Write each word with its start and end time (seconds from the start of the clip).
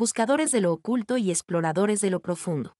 buscadores 0.00 0.50
de 0.50 0.62
lo 0.62 0.72
oculto 0.72 1.18
y 1.18 1.28
exploradores 1.28 2.00
de 2.00 2.08
lo 2.08 2.20
profundo. 2.20 2.74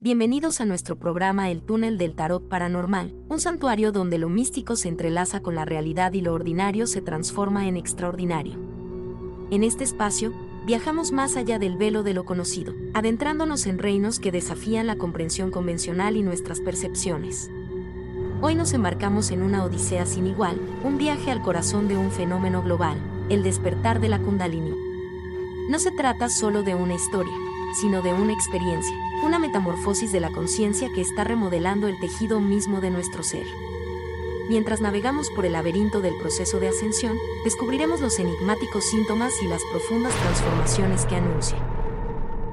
Bienvenidos 0.00 0.60
a 0.60 0.66
nuestro 0.66 0.98
programa 0.98 1.50
El 1.50 1.62
túnel 1.62 1.96
del 1.96 2.14
tarot 2.14 2.46
paranormal, 2.46 3.14
un 3.30 3.40
santuario 3.40 3.90
donde 3.90 4.18
lo 4.18 4.28
místico 4.28 4.76
se 4.76 4.88
entrelaza 4.88 5.40
con 5.40 5.54
la 5.54 5.64
realidad 5.64 6.12
y 6.12 6.20
lo 6.20 6.34
ordinario 6.34 6.86
se 6.86 7.00
transforma 7.00 7.68
en 7.68 7.78
extraordinario. 7.78 8.58
En 9.50 9.64
este 9.64 9.84
espacio, 9.84 10.34
viajamos 10.66 11.10
más 11.10 11.38
allá 11.38 11.58
del 11.58 11.78
velo 11.78 12.02
de 12.02 12.12
lo 12.12 12.26
conocido, 12.26 12.74
adentrándonos 12.92 13.64
en 13.64 13.78
reinos 13.78 14.20
que 14.20 14.30
desafían 14.30 14.86
la 14.86 14.98
comprensión 14.98 15.50
convencional 15.50 16.18
y 16.18 16.22
nuestras 16.22 16.60
percepciones. 16.60 17.50
Hoy 18.42 18.54
nos 18.56 18.74
embarcamos 18.74 19.30
en 19.30 19.40
una 19.40 19.64
odisea 19.64 20.04
sin 20.04 20.26
igual, 20.26 20.60
un 20.84 20.98
viaje 20.98 21.30
al 21.30 21.40
corazón 21.40 21.88
de 21.88 21.96
un 21.96 22.10
fenómeno 22.10 22.62
global, 22.62 22.98
el 23.30 23.42
despertar 23.42 24.00
de 24.00 24.10
la 24.10 24.18
kundalini. 24.18 24.85
No 25.68 25.80
se 25.80 25.90
trata 25.90 26.28
solo 26.28 26.62
de 26.62 26.76
una 26.76 26.94
historia, 26.94 27.34
sino 27.80 28.00
de 28.00 28.12
una 28.12 28.32
experiencia, 28.32 28.96
una 29.24 29.40
metamorfosis 29.40 30.12
de 30.12 30.20
la 30.20 30.30
conciencia 30.30 30.92
que 30.92 31.00
está 31.00 31.24
remodelando 31.24 31.88
el 31.88 31.98
tejido 31.98 32.38
mismo 32.38 32.80
de 32.80 32.90
nuestro 32.90 33.24
ser. 33.24 33.46
Mientras 34.48 34.80
navegamos 34.80 35.28
por 35.30 35.44
el 35.44 35.54
laberinto 35.54 36.00
del 36.00 36.16
proceso 36.18 36.60
de 36.60 36.68
ascensión, 36.68 37.18
descubriremos 37.42 38.00
los 38.00 38.20
enigmáticos 38.20 38.84
síntomas 38.84 39.42
y 39.42 39.48
las 39.48 39.62
profundas 39.72 40.14
transformaciones 40.14 41.04
que 41.04 41.16
anuncia. 41.16 41.58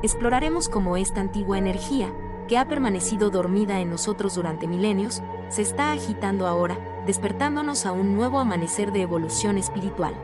Exploraremos 0.02 0.67
cómo 0.67 0.98
esta 0.98 1.22
antigua 1.22 1.59
energía, 1.59 2.11
que 2.48 2.58
ha 2.58 2.67
permanecido 2.67 3.30
dormida 3.30 3.80
en 3.80 3.91
nosotros 3.91 4.34
durante 4.34 4.67
milenios, 4.67 5.22
se 5.50 5.61
está 5.61 5.91
agitando 5.91 6.48
ahora, 6.48 6.80
despertándonos 7.05 7.86
a 7.86 7.91
un 7.91 8.16
nuevo 8.16 8.39
amanecer 8.39 8.91
de 8.91 9.03
evolución 9.03 9.59
espiritual. 9.59 10.16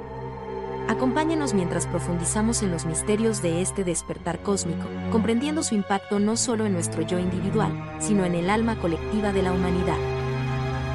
Acompáñenos 0.89 1.53
mientras 1.53 1.85
profundizamos 1.85 2.63
en 2.63 2.71
los 2.71 2.87
misterios 2.87 3.43
de 3.43 3.61
este 3.61 3.83
despertar 3.83 4.41
cósmico, 4.41 4.87
comprendiendo 5.11 5.61
su 5.61 5.75
impacto 5.75 6.17
no 6.17 6.35
solo 6.35 6.65
en 6.65 6.73
nuestro 6.73 7.03
yo 7.03 7.19
individual, 7.19 7.71
sino 7.99 8.25
en 8.25 8.33
el 8.33 8.49
alma 8.49 8.75
colectiva 8.75 9.31
de 9.31 9.43
la 9.43 9.51
humanidad. 9.51 9.97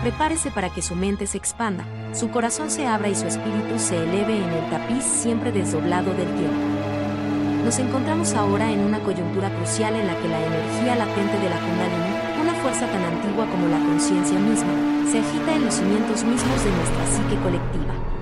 Prepárese 0.02 0.50
para 0.50 0.68
que 0.68 0.82
su 0.82 0.96
mente 0.96 1.28
se 1.28 1.38
expanda, 1.38 1.84
su 2.12 2.28
corazón 2.32 2.72
se 2.72 2.88
abra 2.88 3.08
y 3.08 3.14
su 3.14 3.28
espíritu 3.28 3.78
se 3.78 4.02
eleve 4.02 4.36
en 4.36 4.50
el 4.50 4.68
tapiz 4.68 5.04
siempre 5.04 5.52
desdoblado 5.52 6.12
del 6.14 6.26
tiempo. 6.34 6.66
Nos 7.64 7.78
encontramos 7.78 8.34
ahora 8.34 8.72
en 8.72 8.80
una 8.80 8.98
coyuntura 8.98 9.48
crucial 9.54 9.94
en 9.94 10.08
la 10.08 10.18
que 10.18 10.26
la 10.26 10.44
energía 10.44 10.96
latente 10.96 11.38
de 11.38 11.50
la 11.50 11.60
Kundalini, 11.60 12.42
una 12.42 12.54
fuerza 12.54 12.88
tan 12.88 13.04
antigua 13.04 13.46
como 13.46 13.68
la 13.68 13.78
conciencia 13.78 14.40
misma, 14.40 14.74
se 15.08 15.20
agita 15.20 15.54
en 15.54 15.64
los 15.66 15.74
cimientos 15.74 16.24
mismos 16.24 16.64
de 16.64 16.70
nuestra 16.72 17.06
psique 17.06 17.40
colectiva. 17.44 18.13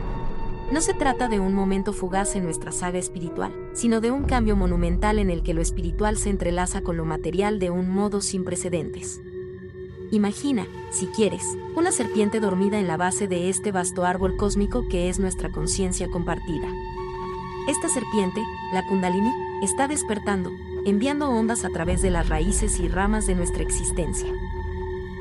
No 0.72 0.80
se 0.80 0.94
trata 0.94 1.28
de 1.28 1.38
un 1.38 1.52
momento 1.52 1.92
fugaz 1.92 2.34
en 2.34 2.44
nuestra 2.44 2.72
saga 2.72 2.98
espiritual, 2.98 3.52
sino 3.74 4.00
de 4.00 4.10
un 4.10 4.24
cambio 4.24 4.56
monumental 4.56 5.18
en 5.18 5.28
el 5.28 5.42
que 5.42 5.52
lo 5.52 5.60
espiritual 5.60 6.16
se 6.16 6.30
entrelaza 6.30 6.80
con 6.80 6.96
lo 6.96 7.04
material 7.04 7.58
de 7.58 7.68
un 7.68 7.90
modo 7.90 8.22
sin 8.22 8.42
precedentes. 8.42 9.20
Imagina, 10.10 10.66
si 10.90 11.08
quieres, 11.08 11.42
una 11.76 11.92
serpiente 11.92 12.40
dormida 12.40 12.80
en 12.80 12.88
la 12.88 12.96
base 12.96 13.28
de 13.28 13.50
este 13.50 13.70
vasto 13.70 14.06
árbol 14.06 14.38
cósmico 14.38 14.88
que 14.88 15.10
es 15.10 15.18
nuestra 15.18 15.52
conciencia 15.52 16.08
compartida. 16.10 16.68
Esta 17.68 17.90
serpiente, 17.90 18.42
la 18.72 18.82
kundalini, 18.86 19.30
está 19.62 19.88
despertando, 19.88 20.50
enviando 20.86 21.28
ondas 21.28 21.66
a 21.66 21.68
través 21.68 22.00
de 22.00 22.10
las 22.10 22.30
raíces 22.30 22.80
y 22.80 22.88
ramas 22.88 23.26
de 23.26 23.34
nuestra 23.34 23.62
existencia. 23.62 24.32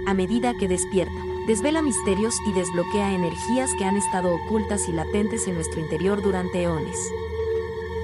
A 0.07 0.13
medida 0.13 0.53
que 0.57 0.69
despierta, 0.69 1.21
desvela 1.51 1.81
misterios 1.81 2.39
y 2.47 2.53
desbloquea 2.53 3.13
energías 3.13 3.73
que 3.77 3.83
han 3.83 3.97
estado 3.97 4.33
ocultas 4.33 4.87
y 4.87 4.93
latentes 4.93 5.49
en 5.49 5.55
nuestro 5.55 5.81
interior 5.81 6.21
durante 6.21 6.63
eones. 6.63 6.97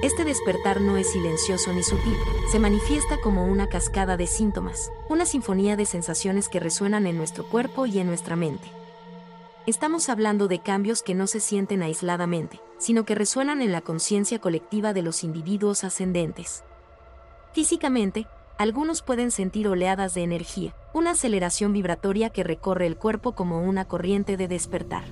Este 0.02 0.26
despertar 0.26 0.82
no 0.82 0.98
es 0.98 1.12
silencioso 1.12 1.72
ni 1.72 1.82
sutil, 1.82 2.14
se 2.52 2.58
manifiesta 2.58 3.18
como 3.22 3.46
una 3.46 3.70
cascada 3.70 4.18
de 4.18 4.26
síntomas, 4.26 4.92
una 5.08 5.24
sinfonía 5.24 5.76
de 5.76 5.86
sensaciones 5.86 6.50
que 6.50 6.60
resuenan 6.60 7.06
en 7.06 7.16
nuestro 7.16 7.48
cuerpo 7.48 7.86
y 7.86 7.98
en 7.98 8.08
nuestra 8.08 8.36
mente. 8.36 8.68
Estamos 9.66 10.10
hablando 10.10 10.46
de 10.46 10.58
cambios 10.58 11.02
que 11.02 11.14
no 11.14 11.26
se 11.26 11.40
sienten 11.40 11.82
aisladamente, 11.82 12.60
sino 12.76 13.06
que 13.06 13.14
resuenan 13.14 13.62
en 13.62 13.72
la 13.72 13.80
conciencia 13.80 14.42
colectiva 14.42 14.92
de 14.92 15.00
los 15.00 15.24
individuos 15.24 15.84
ascendentes. 15.84 16.64
Físicamente, 17.54 18.26
algunos 18.58 19.02
pueden 19.02 19.30
sentir 19.30 19.68
oleadas 19.68 20.14
de 20.14 20.24
energía, 20.24 20.74
una 20.92 21.12
aceleración 21.12 21.72
vibratoria 21.72 22.30
que 22.30 22.42
recorre 22.42 22.86
el 22.86 22.96
cuerpo 22.96 23.32
como 23.32 23.62
una 23.62 23.84
corriente 23.84 24.36
de 24.36 24.48
despertar. 24.48 25.04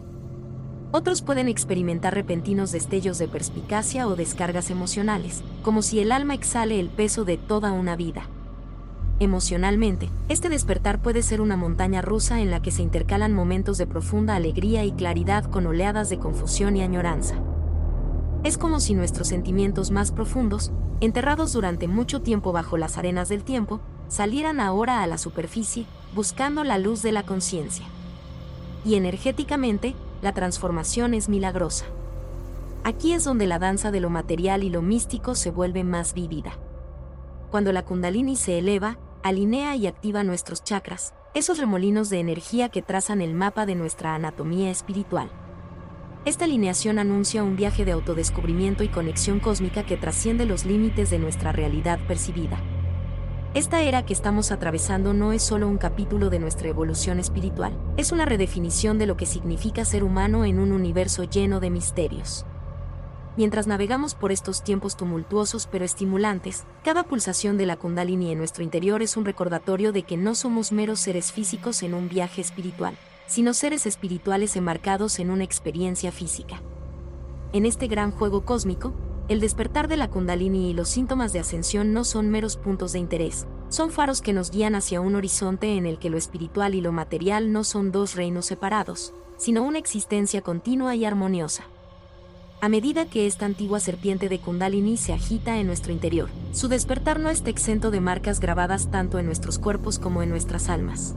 Otros 0.90 1.22
pueden 1.22 1.46
experimentar 1.48 2.12
repentinos 2.12 2.72
destellos 2.72 3.18
de 3.18 3.28
perspicacia 3.28 4.08
o 4.08 4.16
descargas 4.16 4.70
emocionales, 4.70 5.44
como 5.62 5.82
si 5.82 6.00
el 6.00 6.10
alma 6.10 6.34
exhale 6.34 6.80
el 6.80 6.88
peso 6.88 7.24
de 7.24 7.36
toda 7.36 7.70
una 7.70 7.94
vida. 7.94 8.28
Emocionalmente, 9.20 10.10
este 10.28 10.48
despertar 10.48 11.00
puede 11.00 11.22
ser 11.22 11.40
una 11.40 11.56
montaña 11.56 12.02
rusa 12.02 12.40
en 12.40 12.50
la 12.50 12.60
que 12.60 12.72
se 12.72 12.82
intercalan 12.82 13.32
momentos 13.32 13.78
de 13.78 13.86
profunda 13.86 14.34
alegría 14.34 14.84
y 14.84 14.90
claridad 14.90 15.44
con 15.44 15.66
oleadas 15.66 16.10
de 16.10 16.18
confusión 16.18 16.76
y 16.76 16.82
añoranza. 16.82 17.36
Es 18.46 18.58
como 18.58 18.78
si 18.78 18.94
nuestros 18.94 19.26
sentimientos 19.26 19.90
más 19.90 20.12
profundos, 20.12 20.70
enterrados 21.00 21.52
durante 21.52 21.88
mucho 21.88 22.22
tiempo 22.22 22.52
bajo 22.52 22.76
las 22.76 22.96
arenas 22.96 23.28
del 23.28 23.42
tiempo, 23.42 23.80
salieran 24.06 24.60
ahora 24.60 25.02
a 25.02 25.06
la 25.08 25.18
superficie, 25.18 25.84
buscando 26.14 26.62
la 26.62 26.78
luz 26.78 27.02
de 27.02 27.10
la 27.10 27.24
conciencia. 27.24 27.86
Y 28.84 28.94
energéticamente, 28.94 29.96
la 30.22 30.32
transformación 30.32 31.12
es 31.12 31.28
milagrosa. 31.28 31.86
Aquí 32.84 33.14
es 33.14 33.24
donde 33.24 33.48
la 33.48 33.58
danza 33.58 33.90
de 33.90 33.98
lo 33.98 34.10
material 34.10 34.62
y 34.62 34.70
lo 34.70 34.80
místico 34.80 35.34
se 35.34 35.50
vuelve 35.50 35.82
más 35.82 36.14
vívida. 36.14 36.52
Cuando 37.50 37.72
la 37.72 37.84
kundalini 37.84 38.36
se 38.36 38.60
eleva, 38.60 38.96
alinea 39.24 39.74
y 39.74 39.88
activa 39.88 40.22
nuestros 40.22 40.62
chakras, 40.62 41.14
esos 41.34 41.58
remolinos 41.58 42.10
de 42.10 42.20
energía 42.20 42.68
que 42.68 42.80
trazan 42.80 43.22
el 43.22 43.34
mapa 43.34 43.66
de 43.66 43.74
nuestra 43.74 44.14
anatomía 44.14 44.70
espiritual. 44.70 45.32
Esta 46.26 46.44
alineación 46.44 46.98
anuncia 46.98 47.44
un 47.44 47.54
viaje 47.54 47.84
de 47.84 47.92
autodescubrimiento 47.92 48.82
y 48.82 48.88
conexión 48.88 49.38
cósmica 49.38 49.86
que 49.86 49.96
trasciende 49.96 50.44
los 50.44 50.64
límites 50.64 51.08
de 51.08 51.20
nuestra 51.20 51.52
realidad 51.52 52.00
percibida. 52.08 52.60
Esta 53.54 53.82
era 53.82 54.04
que 54.04 54.12
estamos 54.12 54.50
atravesando 54.50 55.14
no 55.14 55.32
es 55.32 55.44
solo 55.44 55.68
un 55.68 55.78
capítulo 55.78 56.28
de 56.28 56.40
nuestra 56.40 56.68
evolución 56.68 57.20
espiritual, 57.20 57.78
es 57.96 58.10
una 58.10 58.24
redefinición 58.24 58.98
de 58.98 59.06
lo 59.06 59.16
que 59.16 59.24
significa 59.24 59.84
ser 59.84 60.02
humano 60.02 60.44
en 60.44 60.58
un 60.58 60.72
universo 60.72 61.22
lleno 61.22 61.60
de 61.60 61.70
misterios. 61.70 62.44
Mientras 63.36 63.68
navegamos 63.68 64.16
por 64.16 64.32
estos 64.32 64.64
tiempos 64.64 64.96
tumultuosos 64.96 65.68
pero 65.70 65.84
estimulantes, 65.84 66.64
cada 66.82 67.04
pulsación 67.04 67.56
de 67.56 67.66
la 67.66 67.76
kundalini 67.76 68.32
en 68.32 68.38
nuestro 68.38 68.64
interior 68.64 69.00
es 69.00 69.16
un 69.16 69.26
recordatorio 69.26 69.92
de 69.92 70.02
que 70.02 70.16
no 70.16 70.34
somos 70.34 70.72
meros 70.72 70.98
seres 70.98 71.30
físicos 71.30 71.84
en 71.84 71.94
un 71.94 72.08
viaje 72.08 72.40
espiritual, 72.40 72.96
sino 73.26 73.54
seres 73.54 73.86
espirituales 73.86 74.56
enmarcados 74.56 75.18
en 75.18 75.30
una 75.30 75.44
experiencia 75.44 76.12
física. 76.12 76.62
En 77.52 77.66
este 77.66 77.86
gran 77.86 78.10
juego 78.10 78.44
cósmico, 78.44 78.92
el 79.28 79.40
despertar 79.40 79.88
de 79.88 79.96
la 79.96 80.08
kundalini 80.08 80.70
y 80.70 80.74
los 80.74 80.88
síntomas 80.88 81.32
de 81.32 81.40
ascensión 81.40 81.92
no 81.92 82.04
son 82.04 82.30
meros 82.30 82.56
puntos 82.56 82.92
de 82.92 83.00
interés, 83.00 83.46
son 83.68 83.90
faros 83.90 84.22
que 84.22 84.32
nos 84.32 84.50
guían 84.50 84.74
hacia 84.74 85.00
un 85.00 85.16
horizonte 85.16 85.76
en 85.76 85.86
el 85.86 85.98
que 85.98 86.10
lo 86.10 86.16
espiritual 86.16 86.74
y 86.74 86.80
lo 86.80 86.92
material 86.92 87.52
no 87.52 87.64
son 87.64 87.90
dos 87.90 88.14
reinos 88.14 88.46
separados, 88.46 89.12
sino 89.36 89.64
una 89.64 89.78
existencia 89.78 90.42
continua 90.42 90.94
y 90.94 91.04
armoniosa. 91.04 91.64
A 92.60 92.68
medida 92.68 93.04
que 93.04 93.26
esta 93.26 93.44
antigua 93.44 93.80
serpiente 93.80 94.28
de 94.28 94.38
Kundalini 94.38 94.96
se 94.96 95.12
agita 95.12 95.58
en 95.58 95.66
nuestro 95.66 95.92
interior, 95.92 96.30
su 96.52 96.68
despertar 96.68 97.20
no 97.20 97.28
está 97.28 97.50
exento 97.50 97.90
de 97.90 98.00
marcas 98.00 98.40
grabadas 98.40 98.90
tanto 98.90 99.18
en 99.18 99.26
nuestros 99.26 99.58
cuerpos 99.58 99.98
como 99.98 100.22
en 100.22 100.30
nuestras 100.30 100.68
almas. 100.68 101.16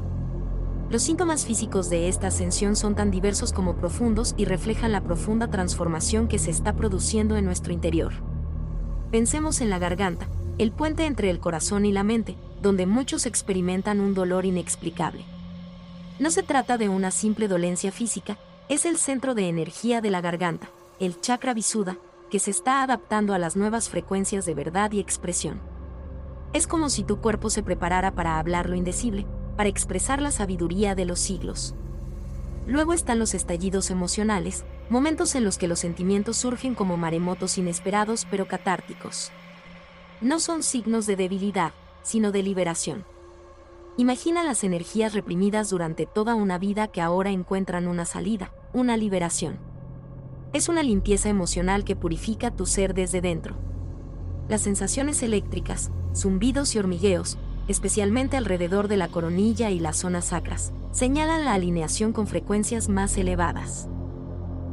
Los 0.90 1.04
síntomas 1.04 1.46
físicos 1.46 1.92
de 1.92 2.08
esta 2.08 2.28
ascensión 2.28 2.76
son 2.76 2.96
tan 2.96 3.12
diversos 3.12 3.54
como 3.54 3.76
profundos 3.76 4.34
y 4.38 4.46
reflejan 4.46 4.92
la 4.92 5.04
profunda 5.04 5.48
transformación 5.48 6.28
que 6.28 6.40
se 6.40 6.50
está 6.50 6.76
produciendo 6.76 7.38
en 7.38 7.46
nuestro 7.46 7.74
interior. 7.74 8.12
Pensemos 9.12 9.62
en 9.62 9.70
la 9.70 9.78
garganta, 9.78 10.28
el 10.58 10.72
puente 10.72 11.06
entre 11.06 11.30
el 11.30 11.40
corazón 11.40 11.86
y 11.86 11.92
la 11.92 12.04
mente, 12.04 12.38
donde 12.64 12.88
muchos 12.88 13.28
experimentan 13.28 14.00
un 14.00 14.16
dolor 14.16 14.48
inexplicable. 14.48 15.24
No 16.18 16.32
se 16.32 16.42
trata 16.42 16.80
de 16.80 16.90
una 16.90 17.12
simple 17.12 17.48
dolencia 17.48 17.92
física, 17.92 18.40
es 18.68 18.86
el 18.86 18.98
centro 18.98 19.36
de 19.36 19.48
energía 19.48 20.02
de 20.02 20.10
la 20.10 20.22
garganta, 20.22 20.72
el 21.00 21.22
chakra 21.22 21.54
visuda, 21.54 21.98
que 22.32 22.40
se 22.40 22.50
está 22.50 22.82
adaptando 22.82 23.36
a 23.36 23.40
las 23.40 23.56
nuevas 23.56 23.90
frecuencias 23.90 24.44
de 24.48 24.56
verdad 24.56 24.92
y 24.92 25.00
expresión. 25.00 25.62
Es 26.52 26.66
como 26.66 26.90
si 26.90 27.04
tu 27.04 27.22
cuerpo 27.22 27.52
se 27.52 27.62
preparara 27.62 28.16
para 28.16 28.40
hablar 28.40 28.70
lo 28.70 28.76
indecible, 28.76 29.28
para 29.60 29.68
expresar 29.68 30.22
la 30.22 30.32
sabiduría 30.32 30.96
de 30.96 31.04
los 31.04 31.20
siglos. 31.20 31.76
Luego 32.66 32.94
están 32.94 33.20
los 33.20 33.34
estallidos 33.34 33.92
emocionales, 33.92 34.64
momentos 34.90 35.36
en 35.36 35.44
los 35.44 35.58
que 35.58 35.68
los 35.68 35.80
sentimientos 35.80 36.38
surgen 36.38 36.76
como 36.76 36.96
maremotos 36.96 37.58
inesperados 37.58 38.26
pero 38.32 38.48
catárticos. 38.48 39.34
No 40.22 40.40
son 40.40 40.64
signos 40.64 41.08
de 41.08 41.18
debilidad, 41.18 41.74
sino 42.04 42.32
de 42.32 42.42
liberación. 42.42 43.04
Imagina 43.98 44.46
las 44.46 44.64
energías 44.64 45.14
reprimidas 45.14 45.70
durante 45.70 46.06
toda 46.06 46.36
una 46.36 46.58
vida 46.58 46.88
que 46.88 47.02
ahora 47.02 47.30
encuentran 47.30 47.90
una 47.90 48.06
salida, 48.06 48.54
una 48.72 48.96
liberación. 48.96 49.60
Es 50.54 50.70
una 50.70 50.84
limpieza 50.84 51.28
emocional 51.28 51.84
que 51.84 51.98
purifica 51.98 52.50
tu 52.50 52.66
ser 52.66 52.94
desde 52.94 53.20
dentro. 53.20 53.58
Las 54.48 54.62
sensaciones 54.62 55.22
eléctricas, 55.22 55.92
zumbidos 56.16 56.76
y 56.76 56.80
hormigueos, 56.80 57.38
especialmente 57.70 58.36
alrededor 58.36 58.88
de 58.88 58.98
la 58.98 59.08
coronilla 59.10 59.70
y 59.70 59.80
las 59.80 59.98
zonas 59.98 60.26
sacras, 60.26 60.74
señalan 60.92 61.46
la 61.46 61.54
alineación 61.54 62.14
con 62.14 62.26
frecuencias 62.26 62.90
más 62.90 63.16
elevadas. 63.16 63.88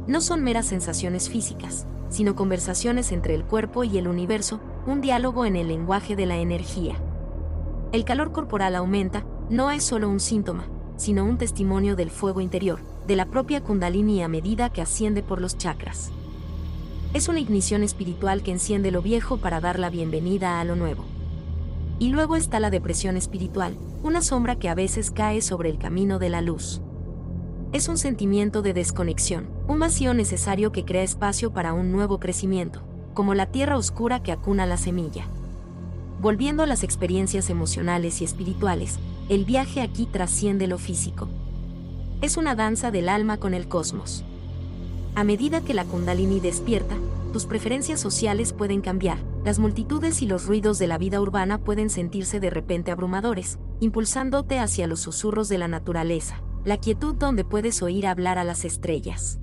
No 0.07 0.19
son 0.19 0.43
meras 0.43 0.65
sensaciones 0.65 1.29
físicas, 1.29 1.85
sino 2.09 2.35
conversaciones 2.35 3.11
entre 3.11 3.35
el 3.35 3.43
cuerpo 3.43 3.83
y 3.83 3.99
el 3.99 4.07
universo, 4.07 4.59
un 4.87 5.01
diálogo 5.01 5.45
en 5.45 5.55
el 5.55 5.67
lenguaje 5.67 6.15
de 6.15 6.25
la 6.25 6.37
energía. 6.37 6.95
El 7.91 8.03
calor 8.03 8.31
corporal 8.31 8.75
aumenta, 8.75 9.25
no 9.49 9.69
es 9.69 9.83
solo 9.83 10.09
un 10.09 10.19
síntoma, 10.19 10.67
sino 10.95 11.23
un 11.23 11.37
testimonio 11.37 11.95
del 11.95 12.09
fuego 12.09 12.41
interior, 12.41 12.79
de 13.05 13.15
la 13.15 13.27
propia 13.27 13.61
kundalini 13.61 14.23
a 14.23 14.27
medida 14.27 14.71
que 14.71 14.81
asciende 14.81 15.21
por 15.21 15.39
los 15.39 15.55
chakras. 15.55 16.11
Es 17.13 17.27
una 17.27 17.39
ignición 17.39 17.83
espiritual 17.83 18.41
que 18.41 18.51
enciende 18.51 18.89
lo 18.89 19.03
viejo 19.03 19.37
para 19.37 19.61
dar 19.61 19.77
la 19.77 19.91
bienvenida 19.91 20.59
a 20.59 20.63
lo 20.63 20.75
nuevo. 20.75 21.05
Y 21.99 22.09
luego 22.09 22.35
está 22.35 22.59
la 22.59 22.69
depresión 22.69 23.17
espiritual, 23.17 23.75
una 24.03 24.21
sombra 24.21 24.57
que 24.57 24.69
a 24.69 24.75
veces 24.75 25.09
cae 25.09 25.41
sobre 25.41 25.69
el 25.69 25.79
camino 25.79 26.19
de 26.19 26.29
la 26.29 26.41
luz. 26.41 26.81
Es 27.73 27.89
un 27.89 27.97
sentimiento 27.97 28.61
de 28.61 28.73
desconexión, 28.73 29.49
un 29.67 29.79
vacío 29.79 30.13
necesario 30.13 30.71
que 30.71 30.85
crea 30.85 31.03
espacio 31.03 31.51
para 31.51 31.73
un 31.73 31.91
nuevo 31.91 32.19
crecimiento, 32.19 32.81
como 33.13 33.33
la 33.33 33.47
tierra 33.47 33.77
oscura 33.77 34.21
que 34.21 34.31
acuna 34.31 34.65
la 34.65 34.77
semilla. 34.77 35.27
Volviendo 36.21 36.63
a 36.63 36.67
las 36.67 36.83
experiencias 36.83 37.49
emocionales 37.49 38.21
y 38.21 38.25
espirituales, 38.25 38.99
el 39.27 39.43
viaje 39.43 39.81
aquí 39.81 40.05
trasciende 40.05 40.67
lo 40.67 40.77
físico. 40.77 41.27
Es 42.21 42.37
una 42.37 42.55
danza 42.55 42.89
del 42.89 43.09
alma 43.09 43.37
con 43.37 43.53
el 43.53 43.67
cosmos. 43.67 44.23
A 45.17 45.23
medida 45.23 45.61
que 45.61 45.73
la 45.73 45.83
kundalini 45.83 46.39
despierta, 46.39 46.95
tus 47.33 47.47
preferencias 47.47 47.99
sociales 47.99 48.53
pueden 48.53 48.81
cambiar, 48.81 49.17
las 49.43 49.57
multitudes 49.57 50.21
y 50.21 50.27
los 50.27 50.45
ruidos 50.45 50.77
de 50.77 50.85
la 50.85 50.99
vida 50.99 51.19
urbana 51.19 51.57
pueden 51.57 51.89
sentirse 51.89 52.39
de 52.39 52.51
repente 52.51 52.91
abrumadores, 52.91 53.57
impulsándote 53.79 54.59
hacia 54.59 54.85
los 54.85 54.99
susurros 54.99 55.49
de 55.49 55.57
la 55.57 55.67
naturaleza, 55.67 56.43
la 56.65 56.77
quietud 56.77 57.15
donde 57.15 57.43
puedes 57.43 57.81
oír 57.81 58.05
hablar 58.05 58.37
a 58.37 58.43
las 58.43 58.63
estrellas. 58.63 59.39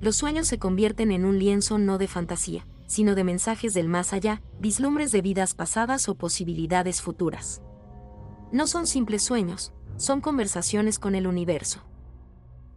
Los 0.00 0.16
sueños 0.16 0.46
se 0.46 0.58
convierten 0.58 1.12
en 1.12 1.26
un 1.26 1.38
lienzo 1.38 1.76
no 1.76 1.98
de 1.98 2.08
fantasía, 2.08 2.66
sino 2.86 3.14
de 3.14 3.24
mensajes 3.24 3.74
del 3.74 3.88
más 3.88 4.14
allá, 4.14 4.40
vislumbres 4.58 5.12
de 5.12 5.20
vidas 5.20 5.52
pasadas 5.52 6.08
o 6.08 6.14
posibilidades 6.14 7.02
futuras. 7.02 7.60
No 8.52 8.66
son 8.66 8.86
simples 8.86 9.22
sueños, 9.22 9.74
son 9.98 10.22
conversaciones 10.22 10.98
con 10.98 11.14
el 11.14 11.26
universo. 11.26 11.82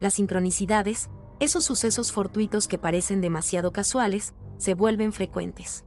Las 0.01 0.15
sincronicidades, 0.15 1.09
esos 1.41 1.65
sucesos 1.65 2.11
fortuitos 2.11 2.67
que 2.67 2.77
parecen 2.77 3.19
demasiado 3.19 3.71
casuales, 3.73 4.35
se 4.59 4.75
vuelven 4.75 5.11
frecuentes. 5.11 5.85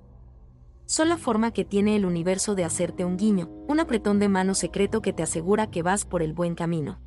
Son 0.85 1.09
la 1.09 1.17
forma 1.17 1.53
que 1.53 1.65
tiene 1.65 1.95
el 1.95 2.05
universo 2.05 2.57
de 2.57 2.65
hacerte 2.65 3.05
un 3.05 3.17
guiño, 3.17 3.49
un 3.69 3.79
apretón 3.79 4.19
de 4.19 4.29
mano 4.29 4.55
secreto 4.55 5.01
que 5.01 5.13
te 5.13 5.23
asegura 5.23 5.71
que 5.71 5.85
vas 5.85 6.07
por 6.07 6.23
el 6.23 6.33
buen 6.33 6.57
camino. 6.57 7.01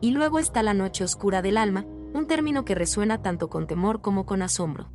Y 0.00 0.12
luego 0.12 0.38
está 0.38 0.62
la 0.62 0.72
noche 0.72 1.04
oscura 1.04 1.42
del 1.42 1.58
alma, 1.58 1.84
un 2.14 2.26
término 2.26 2.64
que 2.64 2.74
resuena 2.74 3.20
tanto 3.20 3.50
con 3.50 3.66
temor 3.66 4.00
como 4.00 4.24
con 4.24 4.40
asombro. 4.40 4.90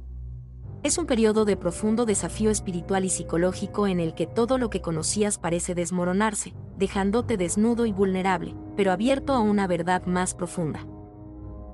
Es 0.81 0.97
un 0.97 1.05
periodo 1.05 1.45
de 1.45 1.57
profundo 1.57 2.07
desafío 2.07 2.49
espiritual 2.49 3.05
y 3.05 3.09
psicológico 3.09 3.85
en 3.85 3.99
el 3.99 4.15
que 4.15 4.25
todo 4.25 4.57
lo 4.57 4.71
que 4.71 4.81
conocías 4.81 5.37
parece 5.37 5.75
desmoronarse, 5.75 6.55
dejándote 6.75 7.37
desnudo 7.37 7.85
y 7.85 7.91
vulnerable, 7.91 8.55
pero 8.75 8.91
abierto 8.91 9.33
a 9.33 9.41
una 9.41 9.67
verdad 9.67 10.07
más 10.07 10.33
profunda. 10.33 10.87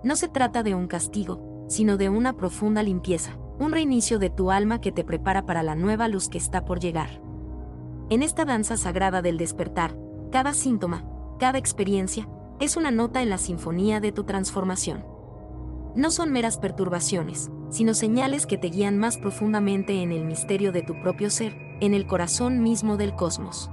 No 0.02 0.16
se 0.16 0.30
trata 0.30 0.64
de 0.64 0.76
un 0.76 0.88
castigo, 0.88 1.66
sino 1.68 1.98
de 1.98 2.08
una 2.08 2.38
profunda 2.38 2.84
limpieza, 2.84 3.38
un 3.60 3.74
reinicio 3.74 4.18
de 4.18 4.30
tu 4.30 4.50
alma 4.50 4.80
que 4.80 4.94
te 4.94 5.04
prepara 5.04 5.46
para 5.46 5.62
la 5.62 5.76
nueva 5.76 6.08
luz 6.08 6.30
que 6.30 6.38
está 6.38 6.64
por 6.64 6.80
llegar. 6.80 7.22
En 8.10 8.24
esta 8.24 8.46
danza 8.46 8.78
sagrada 8.78 9.22
del 9.22 9.38
despertar, 9.38 9.98
cada 10.32 10.54
síntoma, 10.54 11.04
cada 11.38 11.58
experiencia, 11.58 12.30
es 12.62 12.78
una 12.78 12.92
nota 12.92 13.22
en 13.22 13.30
la 13.30 13.38
sinfonía 13.38 14.00
de 14.00 14.14
tu 14.14 14.24
transformación. 14.24 15.06
No 15.96 16.12
son 16.12 16.32
meras 16.32 16.58
perturbaciones, 16.58 17.52
sino 17.70 17.94
señales 17.94 18.46
que 18.46 18.58
te 18.58 18.70
guían 18.70 18.98
más 18.98 19.18
profundamente 19.18 20.02
en 20.02 20.14
el 20.14 20.24
misterio 20.24 20.72
de 20.72 20.82
tu 20.82 21.00
propio 21.02 21.30
ser, 21.30 21.58
en 21.82 21.94
el 21.94 22.08
corazón 22.08 22.64
mismo 22.64 22.96
del 22.96 23.16
cosmos. 23.16 23.70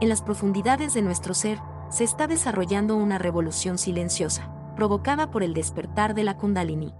En 0.00 0.08
las 0.08 0.20
profundidades 0.20 0.94
de 0.94 1.02
nuestro 1.02 1.32
ser, 1.32 1.58
se 1.90 2.02
está 2.02 2.26
desarrollando 2.26 2.96
una 2.96 3.18
revolución 3.18 3.78
silenciosa, 3.78 4.52
provocada 4.78 5.32
por 5.32 5.42
el 5.42 5.54
despertar 5.54 6.14
de 6.14 6.22
la 6.22 6.36
kundalini. 6.36 6.94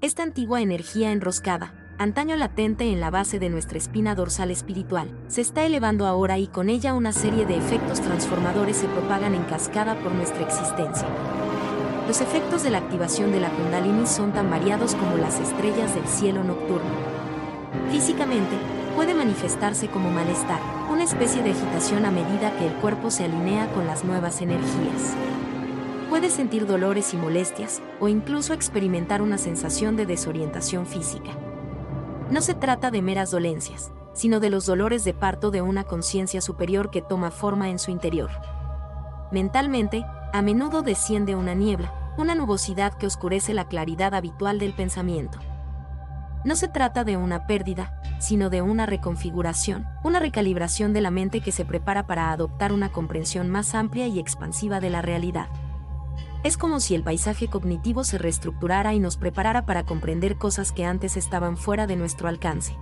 Esta 0.00 0.22
antigua 0.22 0.62
energía 0.62 1.12
enroscada, 1.12 1.74
antaño 1.98 2.36
latente 2.36 2.90
en 2.90 3.00
la 3.00 3.10
base 3.10 3.38
de 3.38 3.50
nuestra 3.50 3.76
espina 3.76 4.14
dorsal 4.14 4.50
espiritual, 4.50 5.14
se 5.28 5.42
está 5.42 5.66
elevando 5.66 6.06
ahora 6.06 6.38
y 6.38 6.46
con 6.46 6.70
ella 6.70 6.94
una 6.94 7.12
serie 7.12 7.44
de 7.44 7.58
efectos 7.58 8.00
transformadores 8.00 8.78
se 8.78 8.88
propagan 8.88 9.34
en 9.34 9.42
cascada 9.42 9.94
por 9.96 10.10
nuestra 10.12 10.40
existencia. 10.40 11.06
Los 12.08 12.22
efectos 12.22 12.62
de 12.62 12.70
la 12.70 12.78
activación 12.78 13.30
de 13.30 13.40
la 13.40 13.50
kundalini 13.50 14.06
son 14.06 14.32
tan 14.32 14.48
variados 14.48 14.94
como 14.94 15.18
las 15.18 15.38
estrellas 15.38 15.94
del 15.94 16.06
cielo 16.06 16.44
nocturno. 16.44 16.94
Físicamente, 17.90 18.56
puede 18.94 19.12
manifestarse 19.12 19.88
como 19.88 20.10
malestar, 20.10 20.60
una 20.90 21.04
especie 21.04 21.42
de 21.42 21.50
agitación 21.50 22.06
a 22.06 22.10
medida 22.10 22.56
que 22.56 22.68
el 22.68 22.72
cuerpo 22.76 23.10
se 23.10 23.26
alinea 23.26 23.70
con 23.74 23.86
las 23.86 24.02
nuevas 24.02 24.40
energías. 24.40 25.14
Puedes 26.08 26.34
sentir 26.34 26.66
dolores 26.66 27.12
y 27.14 27.16
molestias, 27.16 27.82
o 27.98 28.08
incluso 28.08 28.54
experimentar 28.54 29.22
una 29.22 29.38
sensación 29.38 29.96
de 29.96 30.06
desorientación 30.06 30.86
física. 30.86 31.32
No 32.30 32.40
se 32.40 32.54
trata 32.54 32.92
de 32.92 33.02
meras 33.02 33.32
dolencias, 33.32 33.92
sino 34.12 34.38
de 34.38 34.48
los 34.48 34.66
dolores 34.66 35.04
de 35.04 35.14
parto 35.14 35.50
de 35.50 35.62
una 35.62 35.82
conciencia 35.82 36.40
superior 36.40 36.90
que 36.90 37.02
toma 37.02 37.32
forma 37.32 37.70
en 37.70 37.80
su 37.80 37.90
interior. 37.90 38.30
Mentalmente, 39.32 40.06
a 40.32 40.42
menudo 40.42 40.82
desciende 40.82 41.34
una 41.34 41.54
niebla, 41.54 41.92
una 42.16 42.36
nubosidad 42.36 42.94
que 42.94 43.06
oscurece 43.06 43.52
la 43.52 43.66
claridad 43.66 44.14
habitual 44.14 44.60
del 44.60 44.74
pensamiento. 44.74 45.38
No 46.44 46.54
se 46.54 46.68
trata 46.68 47.02
de 47.02 47.16
una 47.16 47.48
pérdida, 47.48 48.00
sino 48.20 48.48
de 48.48 48.62
una 48.62 48.86
reconfiguración, 48.86 49.86
una 50.04 50.20
recalibración 50.20 50.92
de 50.92 51.00
la 51.00 51.10
mente 51.10 51.40
que 51.40 51.50
se 51.50 51.64
prepara 51.64 52.06
para 52.06 52.30
adoptar 52.30 52.72
una 52.72 52.92
comprensión 52.92 53.50
más 53.50 53.74
amplia 53.74 54.06
y 54.06 54.20
expansiva 54.20 54.78
de 54.78 54.90
la 54.90 55.02
realidad. 55.02 55.48
Es 56.46 56.56
como 56.56 56.78
si 56.78 56.94
el 56.94 57.02
paisaje 57.02 57.48
cognitivo 57.48 58.04
se 58.04 58.18
reestructurara 58.18 58.94
y 58.94 59.00
nos 59.00 59.16
preparara 59.16 59.66
para 59.66 59.82
comprender 59.82 60.38
cosas 60.38 60.70
que 60.70 60.84
antes 60.84 61.16
estaban 61.16 61.56
fuera 61.56 61.88
de 61.88 61.96
nuestro 61.96 62.28
alcance. 62.28 62.76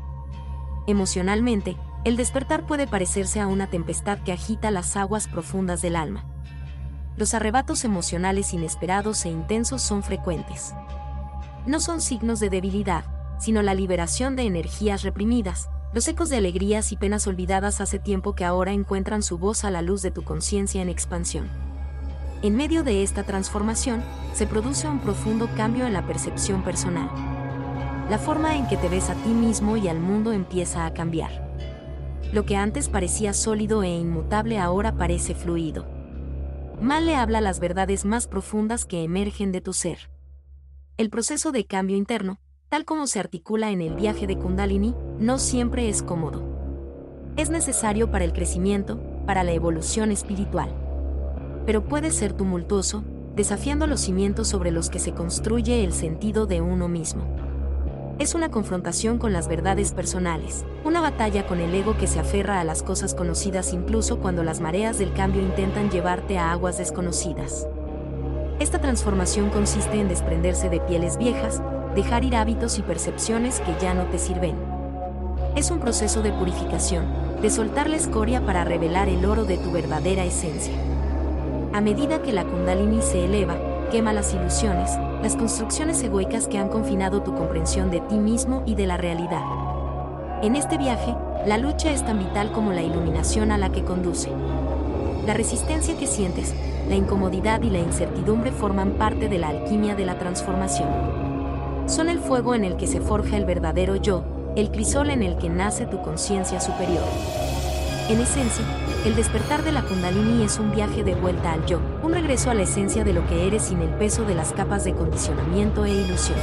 Emocionalmente, 0.87 1.78
el 2.05 2.19
despertar 2.19 2.66
puede 2.66 2.87
parecerse 2.87 3.40
a 3.40 3.47
una 3.47 3.71
tempestad 3.71 4.18
que 4.18 4.33
agita 4.33 4.71
las 4.71 4.99
aguas 4.99 5.28
profundas 5.28 5.80
del 5.80 5.97
alma. 5.97 6.26
Los 7.16 7.33
arrebatos 7.33 7.87
emocionales 7.87 8.52
inesperados 8.52 9.25
e 9.25 9.30
intensos 9.30 9.80
son 9.80 10.02
frecuentes. 10.02 10.75
No 11.66 11.80
son 11.80 12.02
signos 12.02 12.40
de 12.40 12.50
debilidad, 12.50 13.06
sino 13.38 13.62
la 13.62 13.73
liberación 13.73 14.37
de 14.37 14.42
energías 14.42 15.02
reprimidas, 15.04 15.71
los 15.94 16.06
ecos 16.06 16.28
de 16.28 16.37
alegrías 16.37 16.92
y 16.92 16.99
penas 16.99 17.26
olvidadas 17.26 17.80
hace 17.80 17.99
tiempo 17.99 18.35
que 18.35 18.44
ahora 18.44 18.73
encuentran 18.73 19.23
su 19.23 19.38
voz 19.38 19.64
a 19.64 19.71
la 19.71 19.80
luz 19.80 20.02
de 20.02 20.11
tu 20.11 20.23
conciencia 20.23 20.83
en 20.83 20.90
expansión. 20.90 21.74
En 22.45 22.57
medio 22.57 22.83
de 22.83 23.03
esta 23.03 23.23
transformación, 23.23 24.05
se 24.35 24.47
produce 24.47 24.87
un 24.87 24.99
profundo 24.99 25.49
cambio 25.57 25.87
en 25.87 25.95
la 25.95 26.07
percepción 26.07 26.63
personal. 26.63 27.09
La 28.11 28.19
forma 28.19 28.55
en 28.55 28.69
que 28.69 28.77
te 28.77 28.91
ves 28.91 29.09
a 29.09 29.15
ti 29.15 29.31
mismo 29.31 29.79
y 29.79 29.89
al 29.89 29.99
mundo 29.99 30.31
empieza 30.31 30.85
a 30.85 30.93
cambiar. 30.93 31.57
Lo 32.35 32.45
que 32.45 32.57
antes 32.57 32.91
parecía 32.91 33.33
sólido 33.33 33.83
e 33.83 33.89
inmutable 33.89 34.59
ahora 34.59 34.95
parece 34.95 35.35
fluido. 35.35 35.87
Mal 36.83 37.07
le 37.07 37.17
habla 37.17 37.41
las 37.41 37.61
verdades 37.61 38.05
más 38.05 38.27
profundas 38.27 38.85
que 38.85 39.05
emergen 39.05 39.51
de 39.51 39.63
tu 39.63 39.73
ser. 39.73 40.11
El 40.99 41.09
proceso 41.09 41.51
de 41.51 41.65
cambio 41.65 41.97
interno, 41.97 42.41
tal 42.69 42.85
como 42.85 43.07
se 43.07 43.21
articula 43.21 43.71
en 43.71 43.81
el 43.81 43.95
viaje 43.95 44.27
de 44.27 44.37
Kundalini, 44.37 44.95
no 45.19 45.39
siempre 45.39 45.89
es 45.89 46.03
cómodo. 46.03 46.45
Es 47.39 47.49
necesario 47.49 48.11
para 48.11 48.27
el 48.27 48.35
crecimiento, 48.35 49.01
para 49.25 49.45
la 49.45 49.53
evolución 49.53 50.13
espiritual 50.13 50.84
pero 51.66 51.85
puede 51.85 52.11
ser 52.11 52.33
tumultuoso, 52.33 53.04
desafiando 53.37 53.87
los 53.87 54.00
cimientos 54.00 54.49
sobre 54.49 54.71
los 54.71 54.90
que 54.90 54.99
se 54.99 55.12
construye 55.12 55.85
el 55.85 55.92
sentido 55.92 56.47
de 56.47 56.61
uno 56.61 56.88
mismo. 56.88 57.25
Es 58.18 58.37
una 58.37 58.49
confrontación 58.49 59.18
con 59.18 59.33
las 59.33 59.49
verdades 59.49 59.92
personales, 59.92 60.64
una 60.85 61.00
batalla 61.00 61.47
con 61.49 61.59
el 61.59 61.75
ego 61.75 61.97
que 61.99 62.06
se 62.06 62.21
aferra 62.21 62.61
a 62.61 62.64
las 62.64 62.85
cosas 62.85 63.12
conocidas 63.12 63.73
incluso 63.73 64.21
cuando 64.21 64.44
las 64.44 64.61
mareas 64.61 64.99
del 64.99 65.12
cambio 65.12 65.42
intentan 65.42 65.90
llevarte 65.90 66.38
a 66.38 66.52
aguas 66.52 66.78
desconocidas. 66.78 67.66
Esta 68.61 68.80
transformación 68.80 69.50
consiste 69.50 69.99
en 69.99 70.09
desprenderse 70.09 70.68
de 70.68 70.78
pieles 70.78 71.18
viejas, 71.18 71.61
dejar 71.97 72.25
ir 72.25 72.37
hábitos 72.37 72.78
y 72.78 72.83
percepciones 72.83 73.61
que 73.61 73.75
ya 73.83 73.94
no 73.94 74.04
te 74.04 74.18
sirven. 74.18 74.54
Es 75.56 75.73
un 75.73 75.80
proceso 75.80 76.23
de 76.23 76.33
purificación, 76.33 77.06
de 77.42 77.50
soltar 77.50 77.90
la 77.90 77.97
escoria 77.97 78.47
para 78.47 78.62
revelar 78.62 79.09
el 79.09 79.25
oro 79.25 79.44
de 79.44 79.59
tu 79.59 79.73
verdadera 79.73 80.25
esencia. 80.25 80.75
A 81.75 81.81
medida 81.81 82.23
que 82.23 82.33
la 82.33 82.45
kundalini 82.45 83.02
se 83.02 83.25
eleva, 83.25 83.57
quema 83.90 84.12
las 84.12 84.33
ilusiones, 84.33 84.93
las 85.25 85.35
construcciones 85.35 86.00
egoicas 86.04 86.47
que 86.47 86.57
han 86.57 86.69
confinado 86.69 87.25
tu 87.25 87.35
comprensión 87.35 87.90
de 87.90 87.99
ti 87.99 88.14
mismo 88.14 88.62
y 88.64 88.76
de 88.76 88.87
la 88.87 88.97
realidad. 88.97 89.43
En 90.40 90.54
este 90.54 90.78
viaje, 90.78 91.16
la 91.47 91.59
lucha 91.59 91.90
es 91.90 92.04
tan 92.04 92.21
vital 92.21 92.52
como 92.52 92.73
la 92.73 92.85
iluminación 92.85 93.50
a 93.50 93.59
la 93.59 93.73
que 93.73 93.83
conduce. 93.83 94.31
La 95.26 95.35
resistencia 95.35 95.99
que 95.99 96.07
sientes, 96.07 96.54
la 96.88 96.95
incomodidad 96.95 97.61
y 97.62 97.71
la 97.71 97.81
incertidumbre 97.81 98.52
forman 98.52 98.93
parte 98.93 99.28
de 99.28 99.40
la 99.40 99.49
alquimia 99.49 99.97
de 99.97 100.04
la 100.04 100.16
transformación. 100.16 100.88
Son 101.87 102.09
el 102.09 102.21
fuego 102.21 102.54
en 102.54 102.64
el 102.64 102.76
que 102.76 102.87
se 102.87 103.00
forja 103.00 103.37
el 103.37 103.47
verdadero 103.47 103.97
yo, 103.97 104.23
el 104.54 104.71
crisol 104.71 105.11
en 105.11 105.25
el 105.25 105.38
que 105.38 105.49
nace 105.49 105.87
tu 105.87 106.00
conciencia 106.02 106.61
superior. 106.61 107.02
En 108.11 108.20
esencia, 108.20 108.64
el 109.06 109.16
despertar 109.16 109.64
de 109.64 109.73
la 109.73 109.82
kundalini 109.82 110.44
es 110.44 110.58
un 110.58 110.70
viaje 110.70 111.02
de 111.02 111.14
vuelta 111.14 111.52
al 111.52 111.64
yo, 111.64 111.80
un 112.02 112.12
regreso 112.12 112.50
a 112.50 112.54
la 112.54 112.64
esencia 112.64 113.02
de 113.02 113.14
lo 113.14 113.26
que 113.26 113.46
eres 113.46 113.62
sin 113.62 113.80
el 113.80 113.88
peso 113.88 114.25
de 114.25 114.34
las 114.34 114.52
capas 114.52 114.84
de 114.84 114.92
condicionamiento 114.92 115.87
e 115.87 115.92
ilusión. 115.92 116.38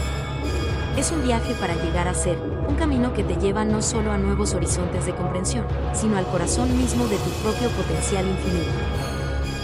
Es 0.98 1.12
un 1.12 1.22
viaje 1.24 1.54
para 1.54 1.76
llegar 1.76 2.08
a 2.08 2.16
ser, 2.16 2.40
un 2.68 2.76
camino 2.76 3.14
que 3.14 3.24
te 3.24 3.36
lleva 3.36 3.64
no 3.64 3.84
solo 3.84 4.12
a 4.12 4.18
nuevos 4.18 4.56
horizontes 4.56 5.06
de 5.06 5.14
comprensión, 5.14 5.66
sino 5.94 6.18
al 6.18 6.26
corazón 6.26 6.76
mismo 6.76 7.06
de 7.06 7.18
tu 7.18 7.30
propio 7.44 7.70
potencial 7.70 8.26
infinito. 8.28 8.72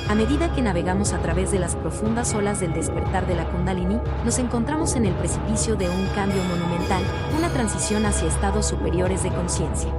A 0.07 0.13
medida 0.13 0.53
que 0.53 0.61
navegamos 0.61 1.13
a 1.13 1.19
través 1.19 1.51
de 1.51 1.59
las 1.59 1.75
profundas 1.75 2.33
olas 2.35 2.59
del 2.59 2.73
despertar 2.73 3.25
de 3.25 3.35
la 3.35 3.49
Kundalini, 3.49 3.99
nos 4.23 4.37
encontramos 4.37 4.95
en 4.95 5.05
el 5.05 5.13
precipicio 5.15 5.75
de 5.75 5.89
un 5.89 6.05
cambio 6.15 6.41
monumental, 6.43 7.01
una 7.37 7.49
transición 7.49 8.05
hacia 8.05 8.27
estados 8.27 8.67
superiores 8.67 9.23
de 9.23 9.29
conciencia. 9.31 9.91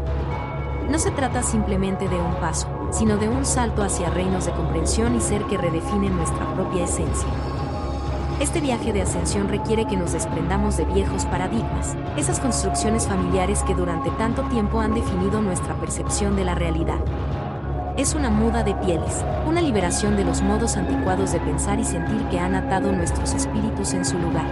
No 0.89 0.99
se 0.99 1.11
trata 1.11 1.43
simplemente 1.43 2.09
de 2.09 2.17
un 2.17 2.35
paso, 2.37 2.67
sino 2.93 3.19
de 3.19 3.29
un 3.29 3.45
salto 3.45 3.83
hacia 3.83 4.09
reinos 4.09 4.47
de 4.47 4.53
comprensión 4.53 5.15
y 5.17 5.21
ser 5.21 5.45
que 5.45 5.59
redefinen 5.59 6.17
nuestra 6.17 6.55
propia 6.55 6.85
esencia. 6.85 7.29
Este 8.41 8.61
viaje 8.61 8.95
de 8.95 9.03
ascensión 9.03 9.49
requiere 9.49 9.85
que 9.85 9.99
nos 9.99 10.13
desprendamos 10.13 10.79
de 10.79 10.87
viejos 10.87 11.27
paradigmas, 11.27 11.95
esas 12.17 12.41
construcciones 12.41 13.07
familiares 13.07 13.63
que 13.65 13.75
durante 13.75 14.11
tanto 14.13 14.43
tiempo 14.45 14.81
han 14.81 14.95
definido 14.95 15.43
nuestra 15.43 15.75
percepción 15.75 16.37
de 16.37 16.45
la 16.45 16.55
realidad. 16.55 17.01
Es 17.99 18.15
una 18.15 18.31
muda 18.31 18.63
de 18.63 18.75
pieles, 18.75 19.25
una 19.47 19.61
liberación 19.61 20.17
de 20.17 20.25
los 20.25 20.41
modos 20.41 20.79
anticuados 20.79 21.33
de 21.33 21.41
pensar 21.41 21.81
y 21.81 21.85
sentir 21.85 22.23
que 22.31 22.39
han 22.39 22.55
atado 22.55 22.93
nuestros 22.93 23.35
espíritus 23.35 23.93
en 23.93 24.07
su 24.07 24.19
lugar. 24.19 24.47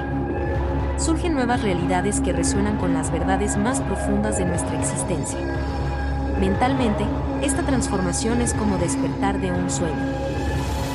Surgen 0.98 1.32
nuevas 1.32 1.62
realidades 1.62 2.20
que 2.20 2.32
resuenan 2.32 2.76
con 2.76 2.92
las 2.92 3.10
verdades 3.10 3.56
más 3.56 3.80
profundas 3.80 4.36
de 4.38 4.46
nuestra 4.46 4.78
existencia. 4.78 5.38
Mentalmente, 6.40 7.06
esta 7.40 7.62
transformación 7.62 8.42
es 8.42 8.52
como 8.52 8.76
despertar 8.76 9.40
de 9.40 9.50
un 9.52 9.70
sueño. 9.70 10.12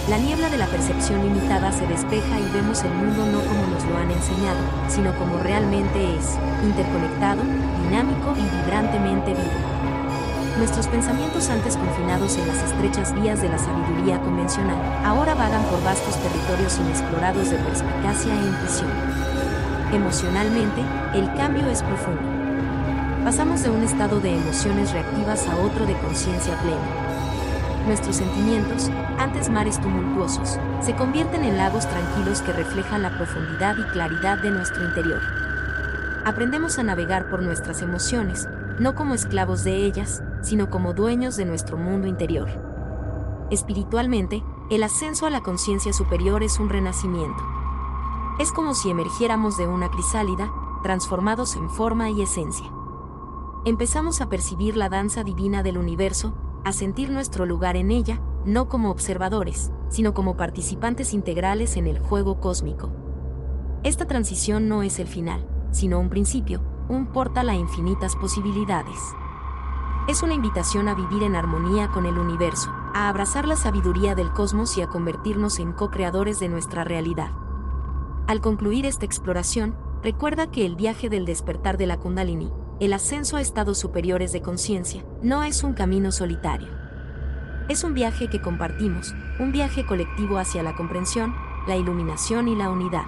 La 0.08 0.20
niebla 0.20 0.50
de 0.52 0.58
la 0.58 0.68
percepción 0.68 1.24
limitada 1.24 1.72
se 1.72 1.88
despeja 1.88 2.40
y 2.40 2.52
vemos 2.54 2.84
el 2.84 2.94
mundo 2.94 3.26
no 3.26 3.40
como 3.40 3.66
nos 3.74 3.84
lo 3.86 3.98
han 3.98 4.12
enseñado, 4.12 4.60
sino 4.88 5.16
como 5.16 5.40
realmente 5.40 6.16
es, 6.16 6.38
interconectado, 6.64 7.42
dinámico 7.84 8.36
y 8.38 8.56
vibrantemente 8.56 9.32
vivo. 9.32 10.58
Nuestros 10.60 10.88
pensamientos 10.88 11.50
antes 11.50 11.76
confinados 11.76 12.38
en 12.38 12.48
las 12.48 12.62
estrechas 12.62 13.12
vías 13.20 13.42
de 13.42 13.50
la 13.50 13.58
sabiduría 13.58 14.22
convencional, 14.22 14.78
ahora 15.04 15.34
vagan 15.34 15.64
por 15.64 15.84
vastos 15.84 16.18
territorios 16.18 16.78
inexplorados 16.78 17.50
de 17.50 17.58
perspicacia 17.58 18.32
e 18.32 18.46
intuición. 18.46 18.92
Emocionalmente, 19.92 20.82
el 21.16 21.34
cambio 21.34 21.66
es 21.68 21.82
profundo 21.82 22.41
pasamos 23.24 23.62
de 23.62 23.70
un 23.70 23.84
estado 23.84 24.20
de 24.20 24.36
emociones 24.36 24.92
reactivas 24.92 25.48
a 25.48 25.56
otro 25.58 25.86
de 25.86 25.96
conciencia 26.00 26.58
plena. 26.60 27.86
Nuestros 27.86 28.16
sentimientos, 28.16 28.90
antes 29.20 29.50
mares 29.50 29.80
tumultuosos, 29.80 30.60
se 30.82 30.96
convierten 30.96 31.44
en 31.44 31.58
lagos 31.58 31.88
tranquilos 31.88 32.42
que 32.42 32.52
reflejan 32.52 33.04
la 33.04 33.16
profundidad 33.16 33.76
y 33.78 33.84
claridad 33.92 34.40
de 34.40 34.50
nuestro 34.50 34.84
interior. 34.86 35.22
Aprendemos 36.26 36.80
a 36.80 36.84
navegar 36.84 37.30
por 37.30 37.44
nuestras 37.44 37.82
emociones, 37.84 38.48
no 38.80 38.96
como 38.96 39.14
esclavos 39.14 39.64
de 39.64 39.76
ellas, 39.86 40.24
sino 40.42 40.70
como 40.70 40.94
dueños 40.94 41.38
de 41.38 41.46
nuestro 41.46 41.78
mundo 41.78 42.08
interior. 42.08 42.50
Espiritualmente, 43.52 44.44
el 44.72 44.84
ascenso 44.84 45.28
a 45.28 45.30
la 45.30 45.42
conciencia 45.42 45.94
superior 45.94 46.42
es 46.42 46.60
un 46.60 46.70
renacimiento. 46.70 47.44
Es 48.40 48.52
como 48.52 48.74
si 48.74 48.90
emergiéramos 48.90 49.58
de 49.58 49.68
una 49.68 49.90
crisálida, 49.92 50.52
transformados 50.82 51.56
en 51.56 51.70
forma 51.70 52.10
y 52.10 52.24
esencia 52.24 52.72
empezamos 53.64 54.22
a 54.22 54.30
percibir 54.30 54.76
la 54.76 54.90
danza 54.90 55.24
divina 55.24 55.62
del 55.62 55.78
universo, 55.78 56.34
a 56.66 56.74
sentir 56.74 57.12
nuestro 57.12 57.46
lugar 57.46 57.78
en 57.78 57.92
ella, 57.92 58.20
no 58.44 58.68
como 58.68 58.90
observadores, 58.90 59.72
sino 59.90 60.14
como 60.14 60.36
participantes 60.36 61.14
integrales 61.14 61.78
en 61.78 61.86
el 61.86 62.00
juego 62.00 62.40
cósmico. 62.40 62.92
Esta 63.84 64.06
transición 64.06 64.68
no 64.68 64.82
es 64.84 65.00
el 65.00 65.08
final, 65.08 65.48
sino 65.72 66.00
un 66.00 66.10
principio, 66.10 66.62
un 66.90 67.08
portal 67.08 67.50
a 67.50 67.56
infinitas 67.56 68.16
posibilidades. 68.16 69.00
Es 70.08 70.24
una 70.24 70.34
invitación 70.34 70.88
a 70.88 70.96
vivir 70.96 71.22
en 71.22 71.36
armonía 71.36 71.90
con 71.90 72.08
el 72.08 72.18
universo, 72.18 72.72
a 72.94 73.10
abrazar 73.10 73.48
la 73.48 73.56
sabiduría 73.56 74.16
del 74.16 74.34
cosmos 74.34 74.76
y 74.78 74.82
a 74.82 74.88
convertirnos 74.88 75.60
en 75.60 75.72
co-creadores 75.74 76.40
de 76.40 76.50
nuestra 76.50 76.84
realidad. 76.84 77.32
Al 78.28 78.42
concluir 78.42 78.88
esta 78.88 79.06
exploración, 79.06 79.76
recuerda 80.02 80.50
que 80.50 80.66
el 80.66 80.76
viaje 80.76 81.10
del 81.10 81.26
despertar 81.26 81.78
de 81.78 81.86
la 81.86 81.98
Kundalini, 81.98 82.52
el 82.82 82.94
ascenso 82.94 83.38
a 83.38 83.42
estados 83.42 83.78
superiores 83.78 84.32
de 84.32 84.42
conciencia 84.42 85.06
no 85.22 85.44
es 85.44 85.64
un 85.64 85.74
camino 85.74 86.12
solitario. 86.12 86.68
Es 87.70 87.84
un 87.84 87.94
viaje 87.94 88.28
que 88.28 88.42
compartimos, 88.42 89.14
un 89.40 89.52
viaje 89.52 89.86
colectivo 89.86 90.40
hacia 90.40 90.64
la 90.64 90.76
comprensión, 90.76 91.36
la 91.68 91.76
iluminación 91.76 92.48
y 92.48 92.56
la 92.56 92.72
unidad. 92.72 93.06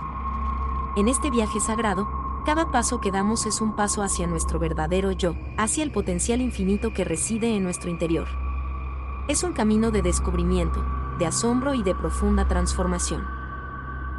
En 0.96 1.08
este 1.08 1.32
viaje 1.32 1.60
sagrado, 1.60 2.08
cada 2.46 2.70
paso 2.72 3.02
que 3.02 3.10
damos 3.10 3.48
es 3.48 3.62
un 3.62 3.76
paso 3.76 4.04
hacia 4.04 4.28
nuestro 4.28 4.60
verdadero 4.60 5.12
yo, 5.12 5.34
hacia 5.58 5.84
el 5.84 5.92
potencial 5.92 6.40
infinito 6.40 6.94
que 6.94 7.04
reside 7.04 7.56
en 7.58 7.64
nuestro 7.64 7.90
interior. 7.90 8.28
Es 9.28 9.42
un 9.42 9.54
camino 9.54 9.90
de 9.90 10.04
descubrimiento, 10.04 10.86
de 11.18 11.26
asombro 11.26 11.74
y 11.74 11.82
de 11.82 11.96
profunda 11.96 12.48
transformación. 12.48 13.26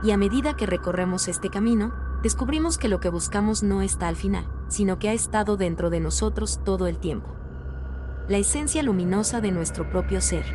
Y 0.03 0.11
a 0.11 0.17
medida 0.17 0.57
que 0.57 0.67
recorremos 0.67 1.29
este 1.29 1.49
camino, 1.49 1.93
descubrimos 2.25 2.79
que 2.79 2.89
lo 2.89 3.01
que 3.01 3.11
buscamos 3.11 3.63
no 3.63 3.83
está 3.83 4.09
al 4.09 4.17
final, 4.17 4.47
sino 4.69 4.99
que 4.99 5.11
ha 5.11 5.13
estado 5.13 5.59
dentro 5.59 5.91
de 5.91 6.01
nosotros 6.01 6.59
todo 6.65 6.87
el 6.87 6.97
tiempo. 6.97 7.29
La 8.29 8.39
esencia 8.39 8.83
luminosa 8.83 9.43
de 9.43 9.53
nuestro 9.53 9.91
propio 9.91 10.23
ser. 10.23 10.47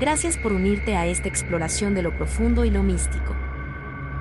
Gracias 0.00 0.36
por 0.36 0.52
unirte 0.52 0.96
a 0.96 1.06
esta 1.06 1.28
exploración 1.28 1.94
de 1.94 2.02
lo 2.02 2.16
profundo 2.16 2.64
y 2.64 2.70
lo 2.70 2.82
místico. 2.82 3.36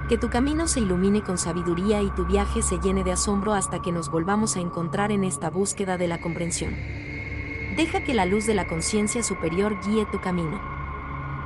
Que 0.07 0.19
tu 0.19 0.29
camino 0.29 0.67
se 0.67 0.81
ilumine 0.81 1.23
con 1.23 1.39
sabiduría 1.39 2.03
y 2.03 2.11
tu 2.11 2.27
viaje 2.27 2.61
se 2.61 2.77
llene 2.77 3.03
de 3.03 3.13
asombro 3.13 3.55
hasta 3.55 3.81
que 3.81 3.91
nos 3.91 4.11
volvamos 4.11 4.55
a 4.55 4.59
encontrar 4.59 5.11
en 5.11 5.23
esta 5.23 5.49
búsqueda 5.49 5.97
de 5.97 6.07
la 6.07 6.21
comprensión. 6.21 6.75
Deja 7.75 8.03
que 8.03 8.13
la 8.13 8.27
luz 8.27 8.45
de 8.45 8.53
la 8.53 8.67
conciencia 8.67 9.23
superior 9.23 9.79
guíe 9.83 10.05
tu 10.05 10.21
camino. 10.21 10.72